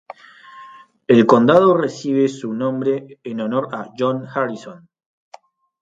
El 1.05 1.27
condado 1.27 1.77
recibe 1.77 2.27
su 2.27 2.53
nombre 2.53 3.19
en 3.23 3.39
honor 3.39 3.67
a 3.73 3.91
John 3.95 4.25
Harrison. 4.25 4.89